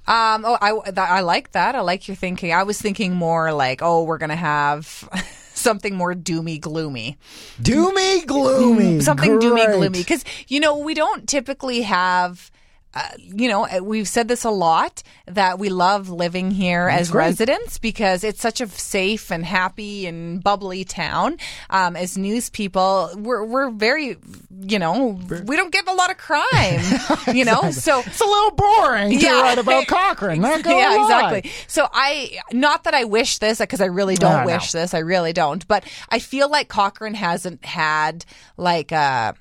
[0.09, 1.75] Um, oh, I, I like that.
[1.75, 2.53] I like your thinking.
[2.53, 5.09] I was thinking more like, oh, we're going to have
[5.57, 7.19] something more doomy, gloomy.
[7.61, 9.99] Doomy, gloomy, something doomy gloomy.
[9.99, 12.51] Because you know we don't typically have
[12.95, 17.11] uh, you know uh, we've said this a lot that we love living here as
[17.11, 17.25] great.
[17.27, 21.37] residents because it's such a safe and happy and bubbly town
[21.69, 24.17] um, as news people we're, we're very
[24.61, 26.81] you know we don't get a lot of crime
[27.35, 29.43] you know so It's a little boring to Yeah.
[29.43, 30.41] write about Cochrane.
[30.43, 31.03] Yeah, lie.
[31.03, 31.51] exactly.
[31.67, 34.47] So I, not that I wish this, because I really don't No, no.
[34.47, 34.95] wish this.
[34.95, 35.67] I really don't.
[35.69, 38.25] But I feel like Cochrane hasn't had
[38.57, 39.35] like a.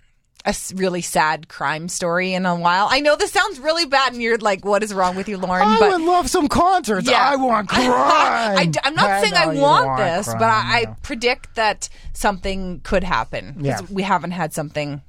[0.45, 2.87] A really sad crime story in a while.
[2.89, 5.67] I know this sounds really bad, and you're like, "What is wrong with you, Lauren?"
[5.67, 7.09] I but would love some concerts.
[7.09, 7.31] Yeah.
[7.31, 7.81] I want crime.
[7.91, 12.81] I, am not saying I want, want this, but crime, I, I predict that something
[12.83, 13.57] could happen.
[13.59, 13.81] Yeah.
[13.89, 15.01] we haven't had something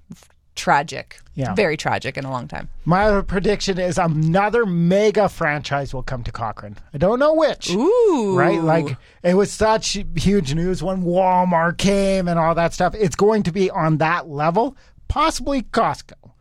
[0.57, 1.55] tragic, Yeah.
[1.55, 2.69] very tragic in a long time.
[2.85, 6.77] My other prediction is another mega franchise will come to Cochrane.
[6.93, 7.71] I don't know which.
[7.71, 8.61] Ooh, Right?
[8.61, 12.95] Like, it was such huge news when Walmart came and all that stuff.
[12.95, 14.77] It's going to be on that level,
[15.09, 16.33] possibly Costco.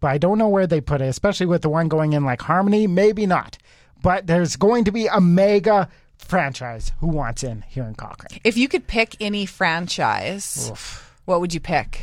[0.00, 2.42] But I don't know where they put it, especially with the one going in like
[2.42, 2.86] Harmony.
[2.86, 3.56] Maybe not.
[4.02, 8.40] But there's going to be a mega franchise who wants in here in Cochrane.
[8.44, 10.70] if you could pick any franchise,
[11.24, 12.02] what would you pick?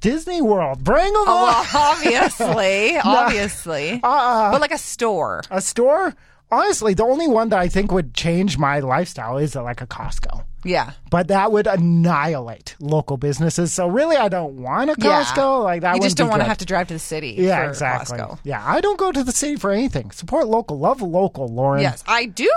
[0.00, 1.66] Disney World, bring them oh, Well, on.
[1.96, 4.50] obviously, obviously, Uh-uh.
[4.52, 5.42] but like a store.
[5.50, 6.14] A store?
[6.52, 9.86] Honestly, the only one that I think would change my lifestyle is uh, like a
[9.86, 10.44] Costco.
[10.62, 13.72] Yeah, But that would annihilate local businesses.
[13.72, 15.24] So really, I don't want a yeah.
[15.24, 15.64] Costco.
[15.64, 15.94] Like that.
[15.96, 16.48] You just wouldn't don't be want to good.
[16.48, 17.34] have to drive to the city.
[17.38, 18.18] Yeah, for exactly.
[18.18, 18.40] Costco.
[18.44, 20.10] Yeah, I don't go to the city for anything.
[20.10, 21.80] Support local, love local, Lauren.
[21.80, 22.50] Yes, I do.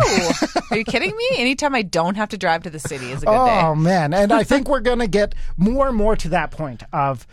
[0.70, 1.26] Are you kidding me?
[1.38, 3.62] Anytime I don't have to drive to the city is a good day.
[3.64, 3.82] Oh day.
[3.82, 7.26] man, and I think we're gonna get more and more to that point of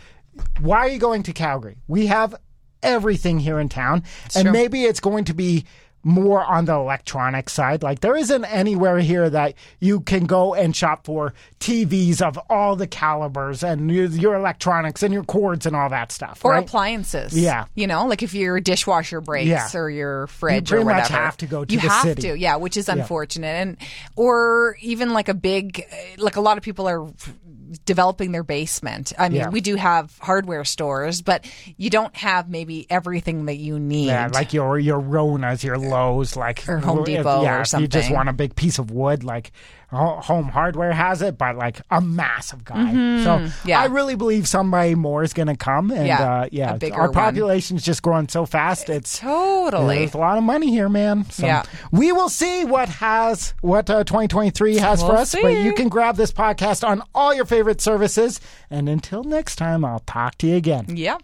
[0.61, 1.79] why are you going to Calgary?
[1.88, 2.37] We have
[2.83, 4.05] everything here in town,
[4.37, 5.64] and maybe it's going to be
[6.03, 7.83] more on the electronic side.
[7.83, 12.77] Like there isn't anywhere here that you can go and shop for TVs of all
[12.77, 16.45] the calibers and your, your electronics and your cords and all that stuff.
[16.45, 16.65] Or right?
[16.65, 17.39] appliances.
[17.39, 17.67] Yeah.
[17.75, 19.69] You know, like if your dishwasher breaks Yeah.
[19.75, 21.13] or your fridge pretty or whatever.
[21.13, 22.23] have to go to you have city.
[22.23, 23.47] to, yeah, which is unfortunate.
[23.47, 23.77] And
[24.17, 25.85] or even like a big
[26.17, 27.07] like a lot of people are
[27.85, 29.12] developing their basement.
[29.18, 29.48] I mean, Yeah.
[29.50, 31.44] we do have hardware stores, but
[31.77, 34.06] you don't have maybe everything that you need.
[34.06, 37.73] Yeah, like your your Ronas, your Lowe's, like Or Home if- Depot yeah, or if
[37.75, 39.52] You just want a big piece of wood, like
[39.91, 42.93] Home Hardware has it, but like a massive guy.
[42.93, 42.97] So
[43.41, 43.69] Mm-hmm.
[43.69, 43.81] Yeah.
[43.81, 47.13] I really believe somebody more is going to come, and Yeah, uh, yeah, our one.
[47.13, 48.88] population's just growing so fast.
[48.88, 49.99] It's totally.
[49.99, 51.29] there's a lot of money here, man.
[51.31, 51.65] So Yeah.
[51.91, 55.35] we will see what has what uh, 2023 has for We'll us.
[55.35, 58.41] But you can grab this podcast on all your favorite services.
[58.71, 60.87] And until next time, I'll talk to you again.
[60.88, 61.23] Yep.